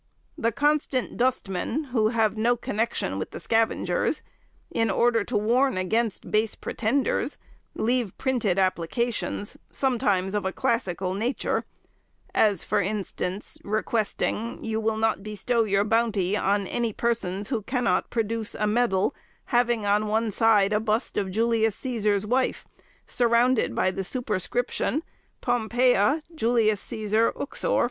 [0.35, 4.23] The constant dustmen, who have "no connection with the scavengers,"
[4.71, 7.37] in order to warn against base pretenders,
[7.75, 11.65] leave printed applications, sometimes of a classical nature,
[12.33, 18.09] as, for instance, requesting "you will not bestow your bounty on any persons who cannot
[18.09, 19.13] produce a medal,
[19.53, 22.65] having on one side a bust of Julius Cæsar's wife,
[23.05, 25.03] surrounded with the superscription,
[25.43, 26.55] '_Pompeia, Jul.
[26.55, 27.31] Cæs.
[27.39, 27.79] Uxor.